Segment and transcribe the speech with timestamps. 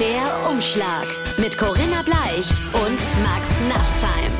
[0.00, 1.06] Der Umschlag
[1.36, 4.32] mit Corinna Bleich und Max Nachtsheim.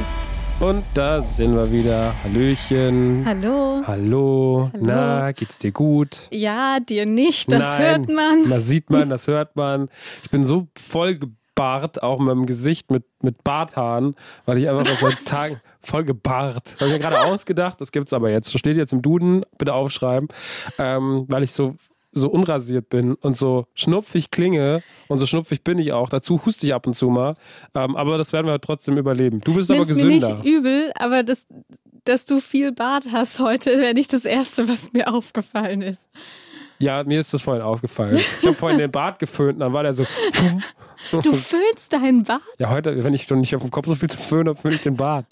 [0.59, 2.15] Und da sind wir wieder.
[2.25, 3.25] Hallöchen.
[3.27, 3.83] Hallo.
[3.87, 4.71] Hallo.
[4.81, 6.29] Na, geht's dir gut?
[6.31, 7.79] Ja, dir nicht, das Nein.
[7.79, 8.49] hört man.
[8.49, 9.91] Das sieht man, das hört man.
[10.23, 14.15] Ich bin so voll gebart, auch in meinem Gesicht mit, mit Barthaaren,
[14.47, 16.77] weil ich einfach seit Tagen voll gebart.
[16.81, 18.55] Habe ich mir gerade ausgedacht, das gibt's aber jetzt.
[18.55, 20.29] Das steht jetzt im Duden, bitte aufschreiben,
[20.79, 21.75] ähm, weil ich so
[22.13, 26.09] so unrasiert bin und so schnupfig klinge und so schnupfig bin ich auch.
[26.09, 27.35] Dazu huste ich ab und zu mal.
[27.75, 29.41] Ähm, aber das werden wir trotzdem überleben.
[29.41, 30.37] Du bist Nimm's aber mir gesünder.
[30.43, 31.47] nicht übel, aber das,
[32.05, 36.09] dass du viel Bart hast heute, wäre nicht das Erste, was mir aufgefallen ist.
[36.81, 38.17] Ja, mir ist das vorhin aufgefallen.
[38.41, 40.05] Ich habe vorhin den Bart geföhnt und dann war der so.
[41.13, 42.41] Du föhnst deinen Bart?
[42.59, 44.77] Ja, heute, wenn ich doch nicht auf dem Kopf so viel zu föhnen habe, föhne
[44.77, 45.27] ich den Bart.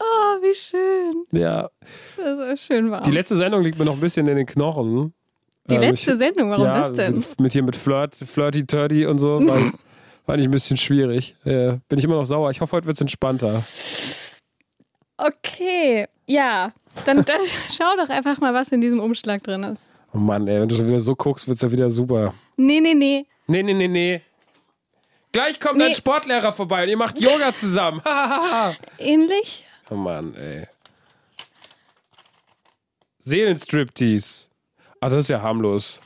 [0.00, 1.24] Oh, wie schön.
[1.32, 1.68] Ja,
[2.16, 3.02] Das ist schön warm.
[3.02, 5.12] die letzte Sendung liegt mir noch ein bisschen in den Knochen.
[5.70, 7.24] Die Ähm, letzte ich, Sendung, warum ja, das denn?
[7.40, 9.40] Mit hier mit Flirt, Flirty Turdy und so.
[9.46, 9.60] War,
[10.26, 11.34] war nicht ein bisschen schwierig.
[11.44, 12.50] Äh, bin ich immer noch sauer.
[12.50, 13.62] Ich hoffe, heute wird es entspannter.
[15.16, 16.72] Okay, ja.
[17.04, 19.88] Dann, dann schau doch einfach mal, was in diesem Umschlag drin ist.
[20.14, 22.32] Oh Mann, ey, wenn du schon wieder so guckst, wird es ja wieder super.
[22.56, 23.26] Nee, nee, nee.
[23.46, 24.20] Nee, nee, nee, nee.
[25.32, 25.84] Gleich kommt Nee.
[25.84, 28.00] dein Sportlehrer vorbei und ihr macht Yoga zusammen.
[28.98, 29.64] Ähnlich?
[29.90, 30.66] oh Mann, ey.
[33.18, 34.47] Seelenstriptease.
[35.00, 36.00] Ah, das ist ja harmlos.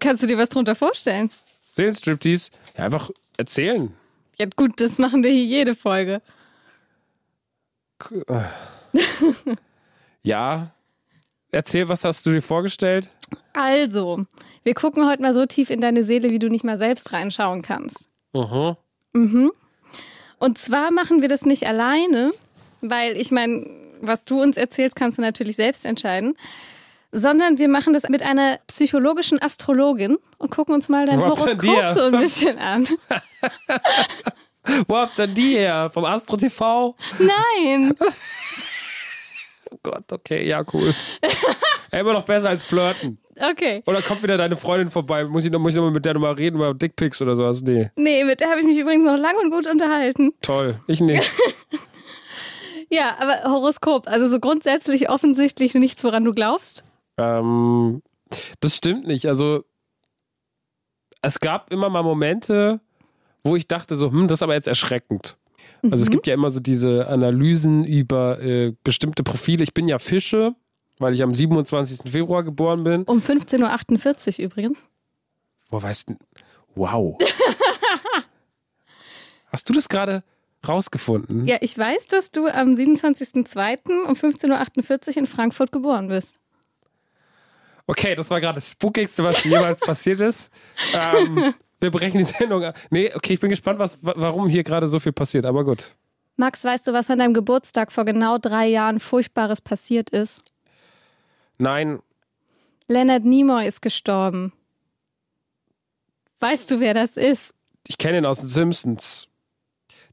[0.00, 1.30] Kannst du dir was drunter vorstellen?
[1.70, 2.50] Seelenstriptease.
[2.76, 3.94] Ja, einfach erzählen.
[4.38, 6.22] Ja, gut, das machen wir hier jede Folge.
[10.22, 10.72] Ja.
[11.50, 13.08] Erzähl, was hast du dir vorgestellt?
[13.54, 14.26] Also,
[14.64, 17.62] wir gucken heute mal so tief in deine Seele, wie du nicht mal selbst reinschauen
[17.62, 18.10] kannst.
[18.34, 19.52] Mhm.
[20.38, 22.32] Und zwar machen wir das nicht alleine,
[22.82, 23.66] weil ich meine,
[24.02, 26.36] was du uns erzählst, kannst du natürlich selbst entscheiden,
[27.12, 31.86] sondern wir machen das mit einer psychologischen Astrologin und gucken uns mal dein die Horoskop
[31.88, 32.86] so ein bisschen an.
[34.86, 35.90] Wo habt ihr die her?
[35.92, 36.94] Vom Astro TV?
[37.18, 37.94] Nein,
[39.70, 40.94] Oh Gott, okay, ja, cool.
[41.92, 43.18] Immer noch besser als flirten.
[43.38, 43.82] okay.
[43.86, 45.24] Oder kommt wieder deine Freundin vorbei?
[45.26, 47.60] Muss ich noch, muss ich noch mal mit der nochmal reden über Dickpics oder sowas?
[47.60, 50.32] Nee, Nee, mit der habe ich mich übrigens noch lang und gut unterhalten.
[50.42, 50.80] toll.
[50.86, 51.30] Ich nicht.
[52.90, 56.84] Ja, aber Horoskop, also so grundsätzlich offensichtlich nichts, woran du glaubst.
[57.18, 58.02] Ähm,
[58.60, 59.26] das stimmt nicht.
[59.26, 59.64] Also,
[61.22, 62.80] es gab immer mal Momente,
[63.44, 65.36] wo ich dachte so, hm, das ist aber jetzt erschreckend.
[65.82, 69.62] Also es gibt ja immer so diese Analysen über äh, bestimmte Profile.
[69.62, 70.54] Ich bin ja Fische,
[70.98, 72.10] weil ich am 27.
[72.10, 73.04] Februar geboren bin.
[73.04, 74.84] Um 15.48 Uhr übrigens.
[75.68, 76.16] Wo weißt du?
[76.74, 77.16] Wow.
[79.52, 80.22] Hast du das gerade
[80.66, 81.46] rausgefunden?
[81.46, 84.06] Ja, ich weiß, dass du am 27.02.
[84.06, 86.38] um 15.48 Uhr in Frankfurt geboren bist.
[87.88, 90.52] Okay, das war gerade das Spookigste, was jemals passiert ist.
[90.94, 92.76] Ähm, wir brechen die Sendung ab.
[92.90, 95.94] Nee, okay, ich bin gespannt, was, wa- warum hier gerade so viel passiert, aber gut.
[96.36, 100.44] Max, weißt du, was an deinem Geburtstag vor genau drei Jahren Furchtbares passiert ist?
[101.56, 101.98] Nein,
[102.86, 104.52] Leonard Nimoy ist gestorben.
[106.40, 107.54] Weißt du, wer das ist?
[107.90, 109.28] ich kenne ihn aus den Simpsons.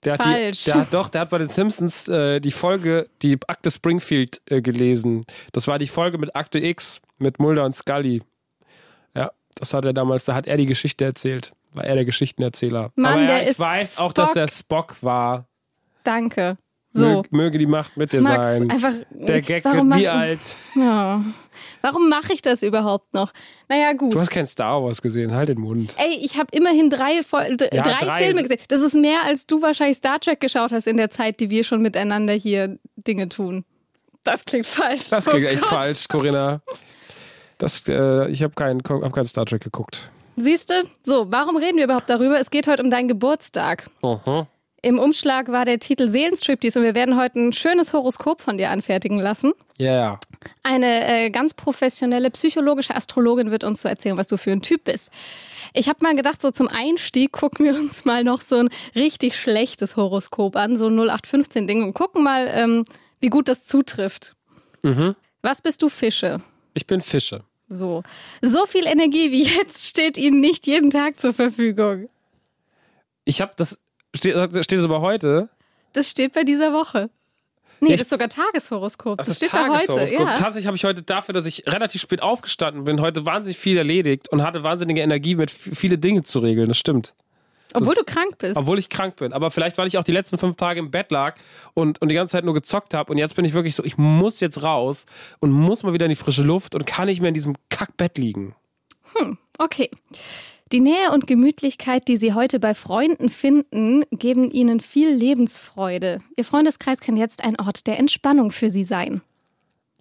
[0.05, 0.63] Der hat, Falsch.
[0.63, 4.41] Die, der hat doch, der hat bei den Simpsons äh, die Folge, die Akte Springfield
[4.45, 5.25] äh, gelesen.
[5.51, 8.21] Das war die Folge mit Akte X, mit Mulder und Scully.
[9.15, 11.53] Ja, das hat er damals, da hat er die Geschichte erzählt.
[11.73, 12.91] War er der Geschichtenerzähler.
[12.95, 14.37] Mann, Aber ja, der ich ist weiß auch, dass Spock.
[14.41, 15.47] er Spock war.
[16.03, 16.57] Danke.
[16.91, 18.71] So, Mög, möge die Macht mit dir Max, sein.
[18.71, 18.93] einfach.
[19.11, 20.39] Der Gag wird nie alt.
[20.75, 21.21] Ja.
[21.81, 23.33] Warum mache ich das überhaupt noch?
[23.67, 24.13] Naja, gut.
[24.13, 25.93] Du hast kein Star Wars gesehen, halt den Mund.
[25.97, 28.23] Ey, ich habe immerhin drei, Ja, drei, drei.
[28.23, 28.59] Filme gesehen.
[28.69, 31.65] Das ist mehr, als du wahrscheinlich Star Trek geschaut hast in der Zeit, die wir
[31.65, 33.65] schon miteinander hier Dinge tun.
[34.23, 35.09] Das klingt falsch.
[35.09, 35.69] Das klingt Oh echt Gott.
[35.71, 36.61] falsch, Corinna.
[37.57, 40.11] Das, äh, ich habe keinen hab kein Star Trek geguckt.
[40.35, 40.73] Siehst du?
[41.03, 42.39] So, warum reden wir überhaupt darüber?
[42.39, 43.89] Es geht heute um deinen Geburtstag.
[44.01, 44.47] Mhm.
[44.81, 48.69] Im Umschlag war der Titel Seelenstriptease und wir werden heute ein schönes Horoskop von dir
[48.69, 49.53] anfertigen lassen.
[49.79, 50.19] Ja, ja.
[50.61, 54.83] Eine äh, ganz professionelle psychologische Astrologin wird uns so erzählen, was du für ein Typ
[54.83, 55.09] bist.
[55.73, 59.39] Ich habe mal gedacht, so zum Einstieg gucken wir uns mal noch so ein richtig
[59.39, 62.85] schlechtes Horoskop an, so ein 0815-Ding und gucken mal, ähm,
[63.21, 64.35] wie gut das zutrifft.
[65.41, 66.41] Was bist du, Fische?
[66.75, 67.43] Ich bin Fische.
[67.67, 68.03] So.
[68.41, 72.07] So viel Energie wie jetzt steht ihnen nicht jeden Tag zur Verfügung.
[73.23, 73.79] Ich habe das.
[74.15, 75.49] Steht, steht das aber heute?
[75.93, 77.09] Das steht bei dieser Woche.
[77.81, 79.17] Nee, Ja, das ist sogar Tageshoroskop.
[79.17, 79.87] Das, Das steht bei heute.
[79.87, 80.27] Tageshoroskop.
[80.27, 80.35] Ja.
[80.35, 84.29] Tatsächlich habe ich heute dafür, dass ich relativ spät aufgestanden bin, heute wahnsinnig viel erledigt
[84.29, 86.67] und hatte wahnsinnige Energie, mit viele Dinge zu regeln.
[86.67, 87.13] Das stimmt.
[87.73, 88.57] Obwohl das- du krank bist.
[88.57, 89.33] Obwohl ich krank bin.
[89.33, 91.35] Aber vielleicht, weil ich auch die letzten fünf Tage im Bett lag
[91.73, 93.11] und, und die ganze Zeit nur gezockt habe.
[93.11, 95.05] Und jetzt bin ich wirklich so, ich muss jetzt raus
[95.39, 98.17] und muss mal wieder in die frische Luft und kann nicht mehr in diesem Kackbett
[98.17, 98.55] liegen.
[99.57, 99.89] Okay.
[100.71, 106.19] Die Nähe und Gemütlichkeit, die Sie heute bei Freunden finden, geben Ihnen viel Lebensfreude.
[106.35, 109.21] Ihr Freundeskreis kann jetzt ein Ort der Entspannung für Sie sein.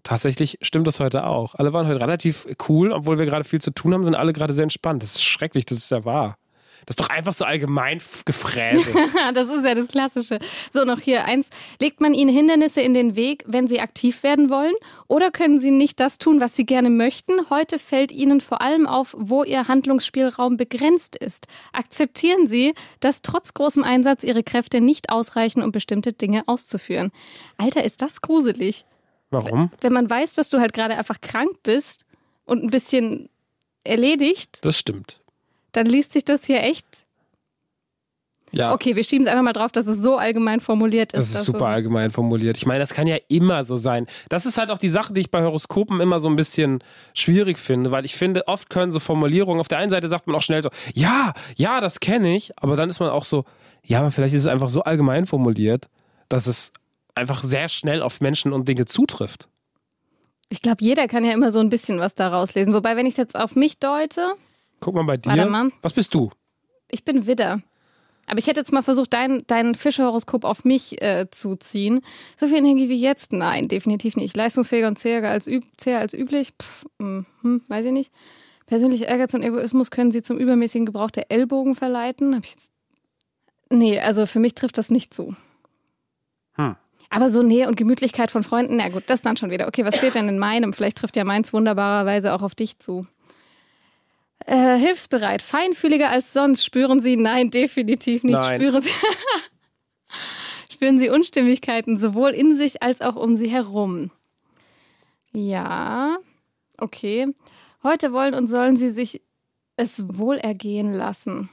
[0.04, 1.54] Tatsächlich stimmt das heute auch.
[1.54, 4.52] Alle waren heute relativ cool, obwohl wir gerade viel zu tun haben, sind alle gerade
[4.52, 5.02] sehr entspannt.
[5.02, 6.36] Das ist schrecklich, das ist ja wahr.
[6.86, 8.92] Das ist doch einfach so allgemein Gefräse.
[9.34, 10.38] das ist ja das Klassische.
[10.72, 11.48] So, noch hier eins.
[11.80, 14.74] Legt man Ihnen Hindernisse in den Weg, wenn Sie aktiv werden wollen?
[15.08, 17.32] Oder können Sie nicht das tun, was Sie gerne möchten?
[17.48, 21.46] Heute fällt Ihnen vor allem auf, wo Ihr Handlungsspielraum begrenzt ist.
[21.72, 27.10] Akzeptieren Sie, dass trotz großem Einsatz Ihre Kräfte nicht ausreichen, um bestimmte Dinge auszuführen.
[27.56, 28.84] Alter, ist das gruselig.
[29.30, 29.70] Warum?
[29.80, 32.04] Wenn man weiß, dass du halt gerade einfach krank bist
[32.44, 33.30] und ein bisschen
[33.84, 34.58] erledigt.
[34.62, 35.23] Das stimmt
[35.74, 36.86] dann liest sich das hier echt.
[38.52, 38.72] Ja.
[38.72, 41.32] Okay, wir schieben es einfach mal drauf, dass es so allgemein formuliert ist.
[41.32, 42.56] Das ist super allgemein formuliert.
[42.56, 44.06] Ich meine, das kann ja immer so sein.
[44.28, 46.82] Das ist halt auch die Sache, die ich bei Horoskopen immer so ein bisschen
[47.14, 50.36] schwierig finde, weil ich finde, oft können so Formulierungen, auf der einen Seite sagt man
[50.36, 53.44] auch schnell so, ja, ja, das kenne ich, aber dann ist man auch so,
[53.82, 55.88] ja, aber vielleicht ist es einfach so allgemein formuliert,
[56.28, 56.72] dass es
[57.16, 59.48] einfach sehr schnell auf Menschen und Dinge zutrifft.
[60.48, 62.72] Ich glaube, jeder kann ja immer so ein bisschen was daraus lesen.
[62.72, 64.34] Wobei, wenn ich es jetzt auf mich deute,
[64.84, 65.30] Guck mal bei dir.
[65.30, 65.70] Warte mal.
[65.80, 66.30] Was bist du?
[66.90, 67.62] Ich bin Widder.
[68.26, 72.02] Aber ich hätte jetzt mal versucht, dein, dein Fischerhoroskop auf mich äh, zu ziehen.
[72.36, 73.32] So viel Energie wie jetzt?
[73.32, 74.36] Nein, definitiv nicht.
[74.36, 76.52] Leistungsfähiger und zäher als, üb zäher als üblich?
[76.62, 78.12] Pff, hm, hm, weiß ich nicht.
[78.66, 82.36] Persönlicher Ehrgeiz und Egoismus können sie zum übermäßigen Gebrauch der Ellbogen verleiten.
[82.36, 82.70] Hab ich jetzt
[83.70, 85.34] nee, also für mich trifft das nicht zu.
[86.56, 86.76] Hm.
[87.08, 89.66] Aber so Nähe und Gemütlichkeit von Freunden, na gut, das dann schon wieder.
[89.66, 90.74] Okay, was steht denn in meinem?
[90.74, 93.06] Vielleicht trifft ja meins wunderbarerweise auch auf dich zu.
[94.46, 96.64] Äh, hilfsbereit, feinfühliger als sonst.
[96.64, 97.16] Spüren Sie?
[97.16, 98.38] Nein, definitiv nicht.
[98.38, 98.60] Nein.
[98.60, 98.90] Spüren Sie.
[100.72, 104.10] Spüren Sie Unstimmigkeiten sowohl in sich als auch um Sie herum.
[105.32, 106.18] Ja,
[106.78, 107.26] okay.
[107.82, 109.22] Heute wollen und sollen Sie sich
[109.76, 111.48] es wohlergehen lassen.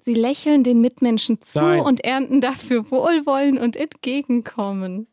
[0.00, 1.80] Sie lächeln den Mitmenschen zu Nein.
[1.80, 5.06] und ernten dafür Wohlwollen und Entgegenkommen.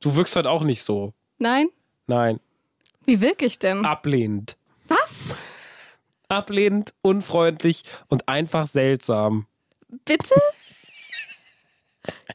[0.00, 1.12] Du wirkst halt auch nicht so.
[1.38, 1.68] Nein?
[2.06, 2.40] Nein.
[3.04, 3.84] Wie wirke ich denn?
[3.84, 4.55] Ablehnend.
[6.28, 9.46] Ablehnend, unfreundlich und einfach seltsam.
[10.04, 10.34] Bitte?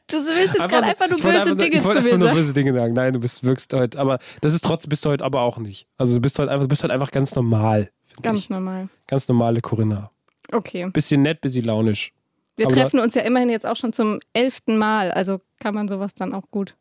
[0.06, 2.36] Du willst jetzt gerade einfach nur böse einfach, Dinge ich zu mir einfach nur sagen.
[2.36, 2.92] böse Dinge sagen.
[2.94, 5.86] Nein, du bist wirkst heute, aber das ist trotzdem bist du heute aber auch nicht.
[5.96, 7.90] Also du bist halt einfach, du bist halt einfach ganz normal.
[8.20, 8.50] Ganz ich.
[8.50, 8.88] normal.
[9.06, 10.10] Ganz normale Corinna.
[10.50, 10.90] Okay.
[10.90, 12.12] Bisschen nett, bisschen launisch.
[12.56, 15.88] Wir aber treffen uns ja immerhin jetzt auch schon zum elften Mal, also kann man
[15.88, 16.76] sowas dann auch gut.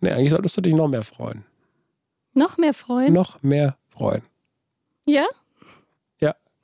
[0.00, 1.44] Nee, eigentlich solltest du dich noch mehr freuen.
[2.34, 3.12] Noch mehr freuen?
[3.12, 4.22] Noch mehr freuen.
[5.06, 5.26] Ja?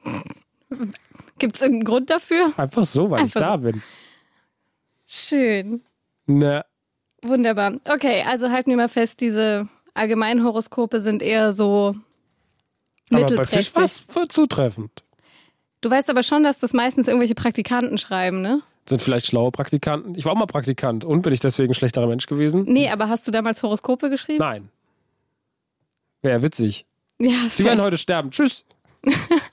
[0.04, 0.22] Ja.
[1.38, 2.52] Gibt es irgendeinen Grund dafür?
[2.56, 3.64] Einfach so, weil Einfach ich da so.
[3.64, 3.82] bin.
[5.06, 5.82] Schön.
[6.26, 6.64] Na,
[7.22, 7.74] Wunderbar.
[7.88, 11.94] Okay, also halten wir mal fest, diese allgemeinen Horoskope sind eher so
[13.12, 14.16] aber bei Fisch mittelprächtig.
[14.16, 15.02] war zutreffend.
[15.80, 18.62] Du weißt aber schon, dass das meistens irgendwelche Praktikanten schreiben, ne?
[18.88, 20.14] Sind vielleicht schlaue Praktikanten.
[20.14, 22.64] Ich war auch mal Praktikant und bin ich deswegen ein schlechterer Mensch gewesen?
[22.66, 24.38] Nee, aber hast du damals Horoskope geschrieben?
[24.38, 24.68] Nein.
[26.22, 26.86] Wäre witzig.
[27.18, 28.30] Ja, Sie werden heute sterben.
[28.30, 28.64] Tschüss.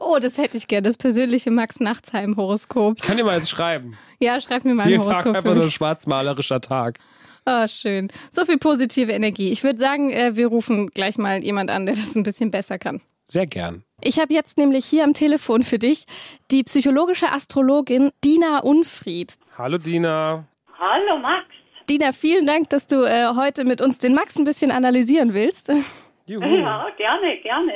[0.00, 2.94] Oh, das hätte ich gerne, das persönliche Max Nachtsheim Horoskop.
[2.96, 3.96] Ich kann dir mal jetzt schreiben.
[4.20, 6.98] Ja, schreib mir mal ein Jeden Tag Horoskop einfach für nur ein schwarzmalerischer Tag.
[7.46, 8.10] Oh, schön.
[8.30, 9.50] So viel positive Energie.
[9.50, 12.78] Ich würde sagen, äh, wir rufen gleich mal jemand an, der das ein bisschen besser
[12.78, 13.00] kann.
[13.24, 13.84] Sehr gern.
[14.00, 16.04] Ich habe jetzt nämlich hier am Telefon für dich
[16.50, 19.34] die psychologische Astrologin Dina Unfried.
[19.56, 20.46] Hallo Dina.
[20.78, 21.44] Hallo Max.
[21.88, 25.72] Dina, vielen Dank, dass du äh, heute mit uns den Max ein bisschen analysieren willst.
[26.26, 26.44] Juhu.
[26.44, 27.72] Ja, gerne, gerne.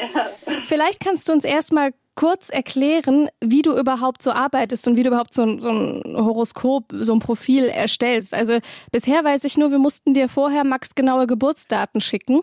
[0.66, 5.08] Vielleicht kannst du uns erstmal kurz erklären, wie du überhaupt so arbeitest und wie du
[5.08, 8.34] überhaupt so ein, so ein Horoskop, so ein Profil erstellst.
[8.34, 8.58] Also
[8.90, 12.42] bisher weiß ich nur, wir mussten dir vorher Max genaue Geburtsdaten schicken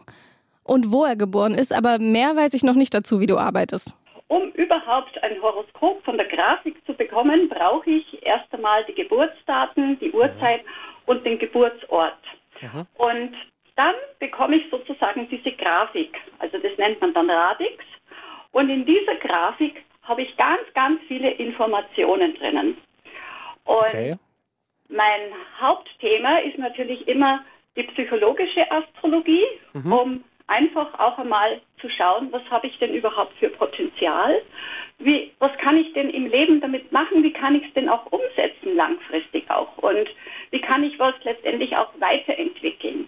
[0.63, 3.95] und wo er geboren ist, aber mehr weiß ich noch nicht dazu, wie du arbeitest.
[4.27, 9.97] Um überhaupt ein Horoskop von der Grafik zu bekommen, brauche ich erst einmal die Geburtsdaten,
[9.99, 10.61] die Uhrzeit
[11.07, 12.17] und den Geburtsort.
[12.97, 13.31] Und
[13.75, 16.19] dann bekomme ich sozusagen diese Grafik.
[16.39, 17.83] Also das nennt man dann Radix.
[18.51, 22.77] Und in dieser Grafik habe ich ganz, ganz viele Informationen drinnen.
[23.65, 24.17] Und Okay.
[24.89, 25.21] Mein
[25.61, 29.45] Hauptthema ist natürlich immer die psychologische Astrologie,
[29.91, 34.41] um einfach auch einmal zu schauen, was habe ich denn überhaupt für Potenzial,
[34.97, 38.07] wie, was kann ich denn im Leben damit machen, wie kann ich es denn auch
[38.11, 40.09] umsetzen langfristig auch und
[40.49, 43.07] wie kann ich was letztendlich auch weiterentwickeln.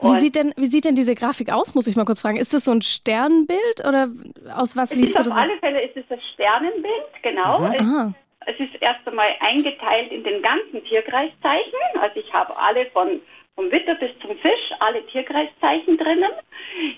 [0.00, 2.36] Wie sieht, denn, wie sieht denn diese Grafik aus, muss ich mal kurz fragen.
[2.38, 4.08] Ist das so ein Sternbild oder
[4.54, 5.34] aus was es liest du auf das?
[5.34, 7.66] alle Fälle ist es ein Sternenbild, genau.
[7.72, 8.14] Es Aha.
[8.46, 11.78] Es ist erst einmal eingeteilt in den ganzen Tierkreiszeichen.
[12.00, 13.20] Also ich habe alle von
[13.56, 16.30] vom Witter bis zum Fisch, alle Tierkreiszeichen drinnen.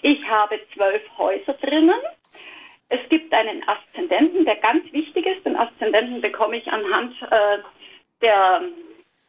[0.03, 1.99] Ich habe zwölf Häuser drinnen.
[2.91, 5.47] es gibt einen Aszendenten, der ganz wichtig ist.
[5.47, 7.59] Den Aszendenten bekomme ich anhand äh,
[8.21, 8.63] der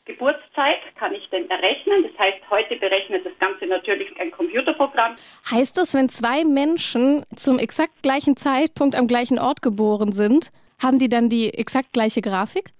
[0.05, 2.03] Geburtszeit, kann ich den errechnen.
[2.03, 5.15] Das heißt, heute berechnet das Ganze natürlich ein Computerprogramm.
[5.49, 10.97] Heißt das, wenn zwei Menschen zum exakt gleichen Zeitpunkt am gleichen Ort geboren sind, haben
[10.97, 12.71] die dann die exakt gleiche Grafik?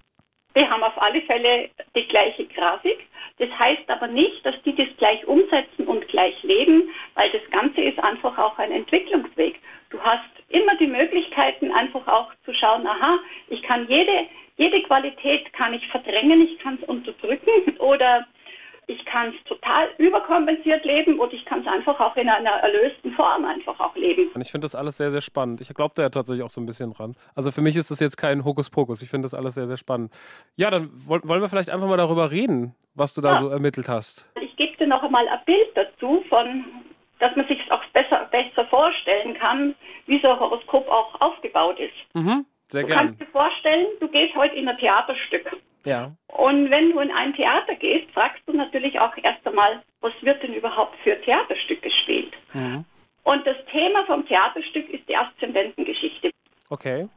[0.55, 3.08] Die haben auf alle Fälle die gleiche Grafik.
[3.38, 7.81] Das heißt aber nicht, dass die das gleich umsetzen und gleich leben, weil das Ganze
[7.81, 9.60] ist einfach auch ein Entwicklungsweg.
[9.89, 14.27] Du hast immer die Möglichkeiten, einfach auch zu schauen, aha, ich kann jede,
[14.58, 18.27] jede Qualität kann ich verdrängen, ich kann es unterdrücken oder
[18.91, 23.13] ich kann es total überkompensiert leben und ich kann es einfach auch in einer erlösten
[23.13, 24.29] Form einfach auch leben.
[24.33, 25.62] Und ich finde das alles sehr, sehr spannend.
[25.62, 27.15] Ich glaube da ja tatsächlich auch so ein bisschen dran.
[27.36, 29.01] Also für mich ist das jetzt kein Hokuspokus.
[29.01, 30.12] Ich finde das alles sehr, sehr spannend.
[30.55, 33.39] Ja, dann wollen wir vielleicht einfach mal darüber reden, was du da ja.
[33.39, 34.25] so ermittelt hast.
[34.41, 36.65] Ich gebe dir noch einmal ein Bild dazu, von,
[37.19, 41.93] dass man sich auch besser, besser vorstellen kann, wie so ein Horoskop auch aufgebaut ist.
[42.13, 42.98] Mhm, sehr du gern.
[42.98, 45.50] kannst dir vorstellen, du gehst heute in ein Theaterstück.
[45.84, 46.12] Ja.
[46.28, 50.44] Und wenn du in ein Theater gehst, fragst du natürlich auch erst einmal, was wird
[50.44, 52.34] denn überhaupt für Theaterstück gespielt?
[52.54, 52.86] Mhm.
[53.24, 56.32] Und das Thema vom Theaterstück ist die Aszendentengeschichte.
[56.70, 57.08] Okay.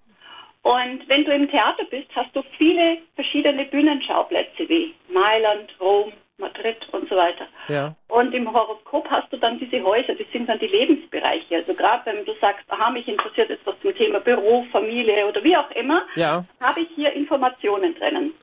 [0.62, 6.88] Und wenn du im Theater bist, hast du viele verschiedene Bühnenschauplätze wie Mailand, Rom, Madrid
[6.92, 7.46] und so weiter.
[7.68, 7.94] Ja.
[8.08, 11.56] Und im Horoskop hast du dann diese Häuser, das sind dann die Lebensbereiche.
[11.56, 15.42] Also gerade wenn du sagst, aha, mich interessiert jetzt was zum Thema Beruf, Familie oder
[15.44, 16.44] wie auch immer, ja.
[16.60, 18.34] habe ich hier Informationen drinnen.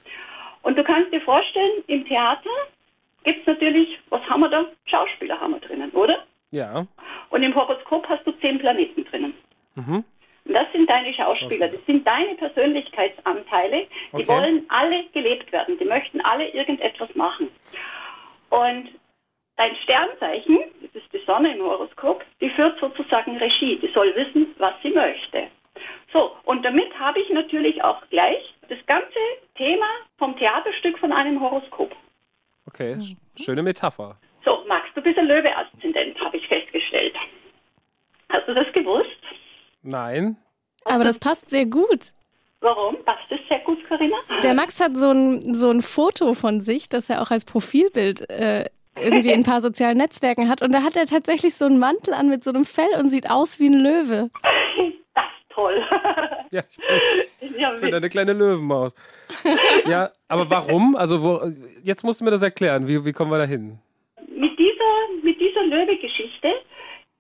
[0.62, 2.50] Und du kannst dir vorstellen, im Theater
[3.24, 4.66] gibt es natürlich, was haben wir da?
[4.86, 6.24] Schauspieler haben wir drinnen, oder?
[6.52, 6.86] Ja.
[7.30, 9.34] Und im Horoskop hast du zehn Planeten drinnen.
[9.76, 10.04] Mhm.
[10.52, 14.28] Und das sind deine Schauspieler, das sind deine Persönlichkeitsanteile, die Okay.
[14.28, 17.48] wollen alle gelebt werden, die möchten alle irgendetwas machen.
[18.50, 18.90] Und
[19.56, 24.54] dein Sternzeichen, das ist die Sonne im Horoskop, die führt sozusagen Regie, die soll wissen,
[24.58, 25.48] was sie möchte.
[26.12, 29.08] So, und damit habe ich natürlich auch gleich das ganze
[29.56, 29.86] Thema
[30.18, 31.96] vom Theaterstück von einem Horoskop.
[32.68, 34.18] Okay, sch- schöne Metapher.
[34.44, 37.16] So, Max, du bist ein Löwe-Aszendent, habe ich festgestellt.
[38.28, 39.16] Hast du das gewusst?
[39.84, 40.38] Nein.
[40.86, 42.12] Aber das passt sehr gut.
[42.62, 42.98] Warum?
[43.04, 44.16] Passt das sehr gut, Corinna?
[44.44, 48.30] Der Max hat so ein, so ein Foto von sich, das er auch als Profilbild
[48.30, 48.66] äh,
[49.00, 50.62] irgendwie in ein paar sozialen Netzwerken hat.
[50.62, 53.30] Und da hat er tatsächlich so einen Mantel an mit so einem Fell und sieht
[53.32, 54.30] aus wie ein Löwe.
[55.14, 55.84] Das ist toll.
[56.52, 56.64] Ja,
[57.42, 58.94] ich ja, bin eine kleine Löwenmaus.
[59.86, 60.96] Ja, aber warum?
[60.96, 61.52] Also wo,
[61.84, 62.88] jetzt musst du mir das erklären.
[62.88, 63.80] Wie, wie kommen wir da hin?
[64.42, 66.50] mit dieser, mit dieser Löwe-Geschichte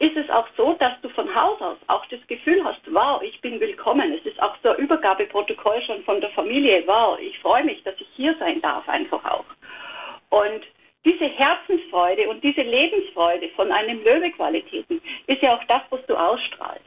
[0.02, 3.40] ist es auch so, dass du von Haus aus auch das Gefühl hast, wow, ich
[3.40, 4.12] bin willkommen.
[4.12, 7.94] Es ist auch so ein Übergabeprotokoll schon von der Familie, wow, ich freue mich, dass
[8.02, 9.46] ich hier sein darf, einfach auch.
[10.30, 10.66] Und
[11.06, 16.82] diese Herzensfreude und diese Lebensfreude von einem Löwe-Qualitäten ist ja auch das, was du ausstrahlst.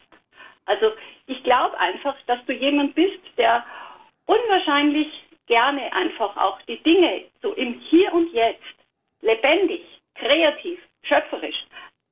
[0.65, 0.91] Also
[1.27, 3.65] ich glaube einfach, dass du jemand bist, der
[4.27, 8.75] unwahrscheinlich gerne einfach auch die Dinge so im Hier und Jetzt
[9.21, 9.83] lebendig,
[10.17, 11.65] kreativ, schöpferisch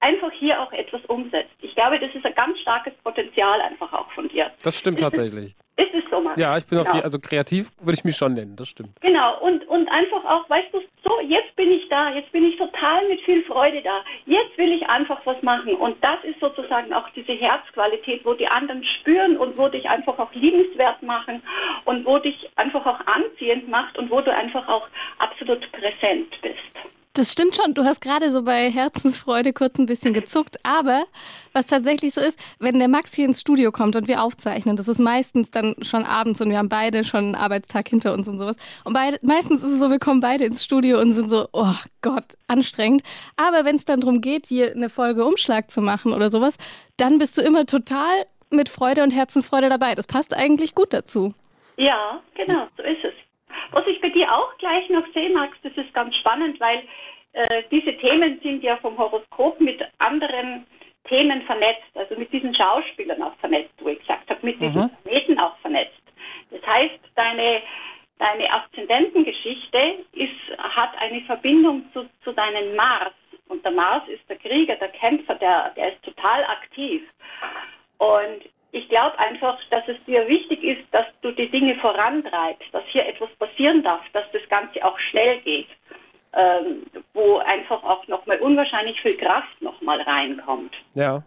[0.03, 1.51] einfach hier auch etwas umsetzt.
[1.61, 4.51] Ich glaube, das ist ein ganz starkes Potenzial einfach auch von dir.
[4.63, 5.55] Das stimmt tatsächlich.
[5.77, 6.37] Ist es so, Max?
[6.39, 6.99] Ja, ich bin auf Genau.
[6.99, 9.01] je, also kreativ würde ich mich schon nennen, das stimmt.
[9.01, 12.59] Genau, und, und einfach auch, weißt du, so, jetzt bin ich da, jetzt bin ich
[12.59, 15.75] total mit viel Freude da, jetzt will ich einfach was machen.
[15.75, 20.19] Und das ist sozusagen auch diese Herzqualität, wo die anderen spüren und wo dich einfach
[20.19, 21.43] auch liebenswert machen
[21.87, 24.87] und wo dich einfach auch anziehend macht und wo du einfach auch
[25.19, 26.59] absolut präsent bist.
[27.14, 27.75] Das stimmt schon.
[27.75, 30.57] Du hast gerade so bei Herzensfreude kurz ein bisschen gezuckt.
[30.62, 31.04] Aber
[31.52, 34.88] was tatsächlich so ist, wenn der Max hier ins Studio kommt und wir aufzeichnen, das
[34.88, 38.38] ist meistens dann schon abends und wir haben beide schon einen Arbeitstag hinter uns und
[38.38, 38.57] sowas.
[38.85, 41.75] Und beide, meistens ist es so, wir kommen beide ins Studio und sind so, oh
[42.00, 43.02] Gott, anstrengend.
[43.37, 46.57] Aber wenn es dann darum geht, hier eine Folge Umschlag zu machen oder sowas,
[46.97, 49.95] dann bist du immer total mit Freude und Herzensfreude dabei.
[49.95, 51.35] Das passt eigentlich gut dazu.
[51.76, 53.12] Ja, genau, so ist es.
[53.71, 56.83] Was ich bei dir auch gleich noch sehe, Max, das ist ganz spannend, weil
[57.33, 60.67] äh, diese Themen sind ja vom Horoskop mit anderen
[61.05, 65.39] Themen vernetzt, also mit diesen Schauspielern auch vernetzt, wo ich gesagt habe, mit diesen Planeten
[65.39, 66.01] auch vernetzt.
[66.51, 67.63] Das heißt, deine,
[68.19, 73.13] deine Aszendentengeschichte ist, hat eine Verbindung zu, zu deinem Mars.
[73.49, 77.03] Und der Mars ist der Krieger, der Kämpfer, der, der ist total aktiv.
[77.99, 82.83] Und ich glaube einfach, dass es dir wichtig ist, dass du die Dinge vorantreibst, dass
[82.87, 85.69] hier etwas passieren darf, dass das Ganze auch schnell geht,
[86.33, 90.75] ähm, wo einfach auch nochmal unwahrscheinlich viel Kraft nochmal reinkommt.
[90.95, 91.23] Ja.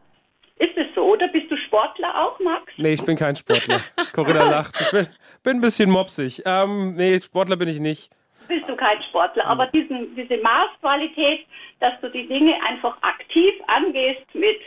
[0.58, 1.28] Ist es so, oder?
[1.28, 2.72] Bist du Sportler auch, Max?
[2.78, 3.80] Nee, ich bin kein Sportler.
[4.14, 4.80] Corinna lacht.
[4.80, 5.08] Ich bin,
[5.44, 6.42] bin ein bisschen mopsig.
[6.46, 8.10] Ähm, nee, Sportler bin ich nicht.
[8.48, 11.46] Bist du kein Sportler, aber diesen, diese Maßqualität,
[11.80, 14.60] dass du die Dinge einfach aktiv angehst mit,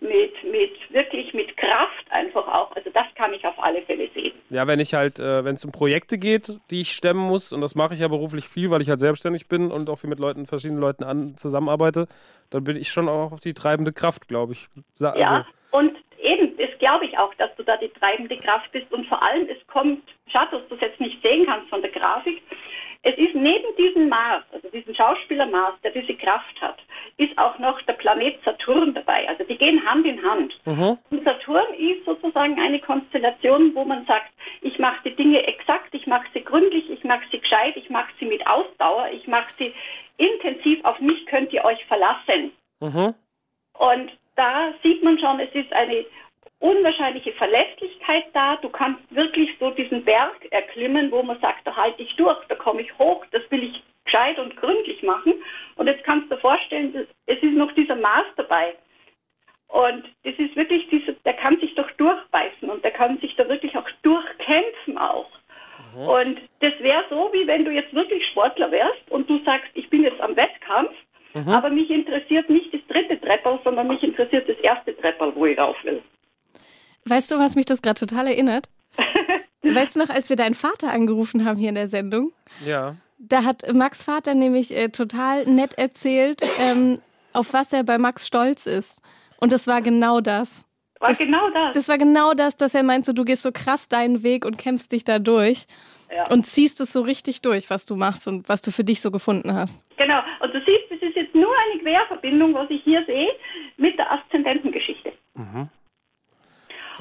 [0.00, 2.74] mit, mit wirklich mit Kraft einfach auch.
[2.76, 4.32] Also das kann ich auf alle Fälle sehen.
[4.50, 7.60] Ja, wenn ich halt, äh, wenn es um Projekte geht, die ich stemmen muss, und
[7.60, 10.20] das mache ich ja beruflich viel, weil ich halt selbstständig bin und auch viel mit
[10.20, 12.06] Leuten, verschiedenen Leuten an, zusammenarbeite,
[12.50, 14.68] dann bin ich schon auch die treibende Kraft, glaube ich.
[14.94, 18.72] Sa ja, also, und eben, das glaube ich auch, dass du da die treibende Kraft
[18.72, 21.82] bist und vor allem, es kommt, schade, dass du es jetzt nicht sehen kannst von
[21.82, 22.42] der Grafik,
[23.02, 26.78] es ist neben diesem Mars, also diesem Schauspieler Mars, der diese Kraft hat,
[27.16, 29.28] ist auch noch der Planet Saturn dabei.
[29.28, 30.58] Also die gehen Hand in Hand.
[30.64, 30.98] Mhm.
[31.10, 34.32] Und Saturn ist sozusagen eine Konstellation, wo man sagt,
[34.62, 38.12] ich mache die Dinge exakt, ich mache sie gründlich, ich mache sie gescheit, ich mache
[38.18, 39.72] sie mit Ausdauer, ich mache sie
[40.16, 42.50] intensiv, auf mich könnt ihr euch verlassen.
[42.80, 43.14] Mhm.
[43.74, 46.06] Und da sieht man schon, es ist eine
[46.60, 48.56] unwahrscheinliche Verlässlichkeit da.
[48.56, 52.54] Du kannst wirklich so diesen Berg erklimmen, wo man sagt, da halte ich durch, da
[52.54, 55.34] komme ich hoch, das will ich gescheit und gründlich machen.
[55.76, 58.74] Und jetzt kannst du dir vorstellen, es ist noch dieser Maß dabei.
[59.68, 63.48] Und das ist wirklich diese, der kann sich doch durchbeißen und der kann sich da
[63.48, 65.28] wirklich auch durchkämpfen auch.
[65.94, 66.06] Mhm.
[66.06, 69.90] Und das wäre so, wie wenn du jetzt wirklich Sportler wärst und du sagst, ich
[69.90, 70.92] bin jetzt am Wettkampf,
[71.34, 71.48] mhm.
[71.48, 75.58] aber mich interessiert nicht das dritte Treppel, sondern mich interessiert das erste Treppel, wo ich
[75.58, 76.02] rauf will.
[77.04, 78.68] Weißt du, was mich das gerade total erinnert?
[79.62, 82.32] weißt du noch, als wir deinen Vater angerufen haben hier in der Sendung?
[82.64, 82.96] Ja.
[83.18, 87.00] Da hat Max Vater nämlich äh, total nett erzählt, ähm,
[87.32, 89.00] auf was er bei Max stolz ist.
[89.40, 90.64] Und das war genau das.
[91.00, 91.72] War das, genau das.
[91.74, 94.92] Das war genau das, dass er meinte, du gehst so krass deinen Weg und kämpfst
[94.92, 95.66] dich da durch.
[96.14, 96.24] Ja.
[96.30, 99.10] Und ziehst es so richtig durch, was du machst und was du für dich so
[99.10, 99.84] gefunden hast.
[99.98, 100.20] Genau.
[100.40, 103.28] Und du siehst, es ist jetzt nur eine Querverbindung, was ich hier sehe,
[103.76, 105.12] mit der Aszendentengeschichte.
[105.34, 105.68] Mhm.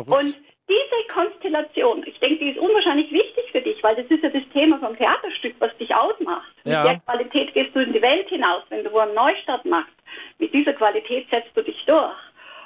[0.05, 0.35] Und
[0.69, 4.43] diese Konstellation, ich denke, die ist unwahrscheinlich wichtig für dich, weil das ist ja das
[4.53, 6.51] Thema vom Theaterstück, was dich ausmacht.
[6.65, 6.83] Ja.
[6.83, 9.93] Mit der Qualität gehst du in die Welt hinaus, wenn du wo einen Neustart machst.
[10.37, 12.13] Mit dieser Qualität setzt du dich durch.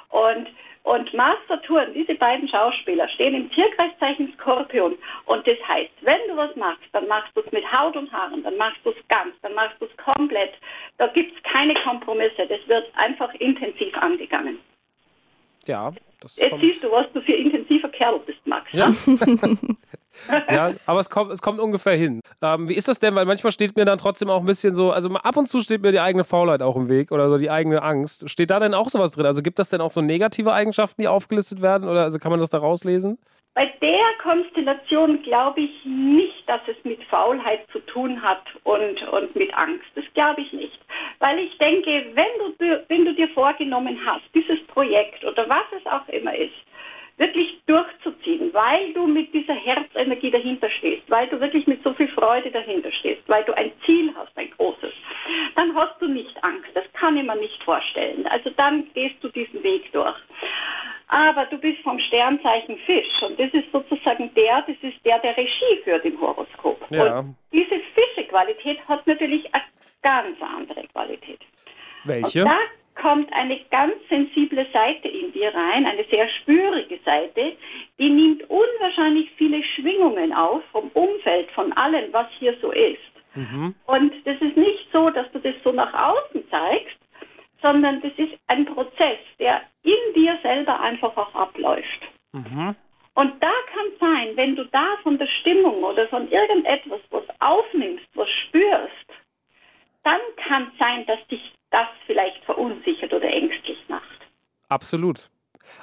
[0.08, 0.48] Und,
[0.84, 4.98] und Mars Saturn, diese beiden Schauspieler, stehen im Tierkreiszeichen Skorpion.
[5.26, 8.42] Und das heißt, wenn du was machst, dann machst du es mit Haut und Haaren,
[8.42, 10.54] dann machst du es ganz, dann machst du es komplett.
[10.98, 12.46] Da gibt es keine Kompromisse.
[12.48, 14.58] Das wird einfach intensiv angegangen.
[15.66, 18.72] Ja, das Jetzt siehst du, was du für intensiver Kerl bist, Max.
[18.72, 18.92] Ja,
[20.50, 22.20] ja aber es kommt, es kommt ungefähr hin.
[22.40, 23.14] Ähm, wie ist das denn?
[23.14, 25.82] Weil manchmal steht mir dann trotzdem auch ein bisschen so, also ab und zu steht
[25.82, 28.28] mir die eigene Faulheit auch im Weg oder so die eigene Angst.
[28.28, 29.26] Steht da denn auch sowas drin?
[29.26, 31.88] Also gibt das denn auch so negative Eigenschaften, die aufgelistet werden?
[31.88, 33.18] Oder also kann man das da rauslesen?
[33.54, 39.36] Bei der Konstellation glaube ich nicht, dass es mit Faulheit zu tun hat und, und
[39.36, 39.84] mit Angst.
[39.94, 40.80] Das glaube ich nicht.
[41.18, 45.84] Weil ich denke, wenn du, wenn du dir vorgenommen hast, dieses Projekt oder was es
[45.84, 46.54] auch immer ist,
[47.22, 52.08] wirklich durchzuziehen, weil du mit dieser Herzenergie dahinter stehst, weil du wirklich mit so viel
[52.08, 54.92] Freude dahinter stehst, weil du ein Ziel hast, ein großes,
[55.54, 56.70] dann hast du nicht Angst.
[56.74, 58.26] Das kann ich mir nicht vorstellen.
[58.26, 60.16] Also dann gehst du diesen Weg durch
[61.12, 65.36] aber du bist vom Sternzeichen Fisch und das ist sozusagen der, das ist der, der
[65.36, 66.80] Regie führt im Horoskop.
[66.88, 67.18] Ja.
[67.18, 69.64] Und diese Fische-Qualität hat natürlich eine
[70.00, 71.40] ganz andere Qualität.
[72.04, 72.44] Welche?
[72.94, 77.56] Kommt eine ganz sensible Seite in dir rein, eine sehr spürige Seite,
[77.98, 83.00] die nimmt unwahrscheinlich viele Schwingungen auf vom Umfeld, von allem, was hier so ist.
[83.34, 83.74] Mhm.
[83.86, 86.98] Und das ist nicht so, dass du das so nach außen zeigst,
[87.62, 92.00] sondern das ist ein Prozess, der in dir selber einfach auch abläuft.
[92.32, 92.74] Mhm.
[93.14, 98.06] Und da kann sein, wenn du da von der Stimmung oder von irgendetwas was aufnimmst,
[98.14, 99.06] was spürst,
[100.02, 104.02] dann kann sein, dass dich das vielleicht verunsichert oder ängstlich macht.
[104.72, 105.30] Absolut.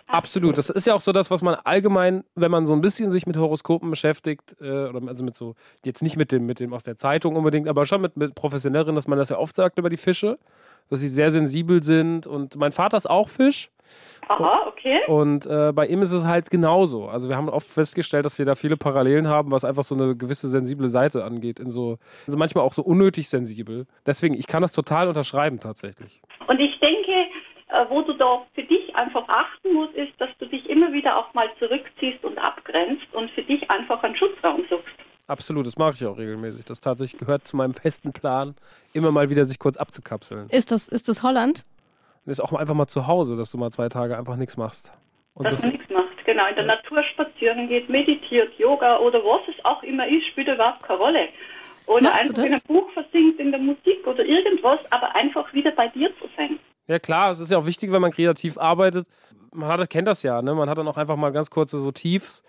[0.07, 0.57] Absolut.
[0.57, 3.25] Das ist ja auch so das, was man allgemein, wenn man so ein bisschen sich
[3.25, 6.83] mit Horoskopen beschäftigt, äh, oder also mit so, jetzt nicht mit dem, mit dem aus
[6.83, 9.89] der Zeitung unbedingt, aber schon mit, mit Professionelleren, dass man das ja oft sagt über
[9.89, 10.37] die Fische
[10.89, 12.27] dass sie sehr sensibel sind.
[12.27, 13.69] Und mein Vater ist auch Fisch.
[14.27, 14.99] Aha, okay.
[15.07, 17.07] Und äh, bei ihm ist es halt genauso.
[17.07, 20.15] Also wir haben oft festgestellt, dass wir da viele Parallelen haben, was einfach so eine
[20.15, 21.59] gewisse sensible Seite angeht.
[21.59, 21.97] In so,
[22.27, 23.87] also manchmal auch so unnötig sensibel.
[24.05, 26.21] Deswegen, ich kann das total unterschreiben tatsächlich.
[26.47, 27.11] Und ich denke,
[27.89, 31.33] wo du da für dich einfach achten musst, ist, dass du dich immer wieder auch
[31.33, 34.95] mal zurückziehst und abgrenzt und für dich einfach einen Schutzraum suchst.
[35.27, 36.65] Absolut, das mache ich auch regelmäßig.
[36.65, 38.55] Das tatsächlich gehört zu meinem festen Plan,
[38.93, 40.49] immer mal wieder sich kurz abzukapseln.
[40.49, 41.65] Ist das, ist das Holland?
[42.25, 44.91] Das ist auch einfach mal zu Hause, dass du mal zwei Tage einfach nichts machst.
[45.35, 46.47] Und dass das man nichts macht, genau.
[46.47, 46.75] In der ja.
[46.75, 51.29] Natur spazieren geht, meditiert, Yoga oder was es auch immer ist, spielt überhaupt keine Rolle.
[51.85, 55.71] Oder Machst einfach in ein Buch versinkt, in der Musik oder irgendwas, aber einfach wieder
[55.71, 56.58] bei dir zu sein.
[56.89, 59.07] Ja klar, es ist ja auch wichtig, wenn man kreativ arbeitet.
[59.53, 60.55] Man hat, kennt das ja, ne?
[60.55, 62.43] Man hat dann auch einfach mal ganz kurze so Tiefs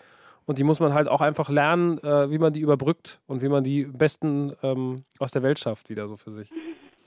[0.47, 3.51] und die muss man halt auch einfach lernen, äh, wie man die überbrückt und wie
[3.51, 6.51] man die besten ähm, aus der Welt schafft, wieder so für sich.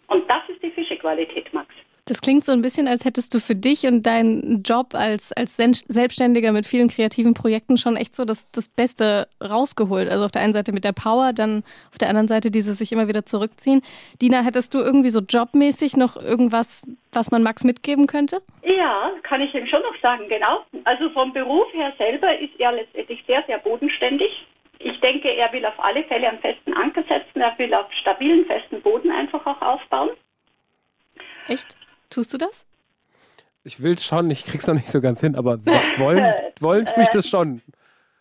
[0.08, 1.70] Und das ist die Fischequalität, Max.
[2.06, 5.56] Das klingt so ein bisschen, als hättest du für dich und deinen Job als, als
[5.56, 10.10] Selbstständiger mit vielen kreativen Projekten schon echt so das, das Beste rausgeholt.
[10.10, 12.92] Also auf der einen Seite mit der Power, dann auf der anderen Seite dieses sich
[12.92, 13.82] immer wieder zurückziehen.
[14.22, 18.42] Dina, hättest du irgendwie so jobmäßig noch irgendwas, was man Max mitgeben könnte?
[18.64, 20.66] Ja, kann ich ihm schon noch sagen, genau.
[20.84, 24.46] Also vom Beruf her selber ist er letztendlich sehr, sehr bodenständig.
[24.80, 28.46] Ich denke, er will auf alle Fälle einen festen Anker setzen, er will auf stabilen,
[28.46, 30.10] festen Boden einfach auch aufbauen.
[31.48, 31.78] Echt?
[32.14, 32.68] Tust du das?
[33.64, 35.58] Ich will es schon, ich krieg's noch nicht so ganz hin, aber
[35.98, 37.60] wollen, wollen tue ich das schon.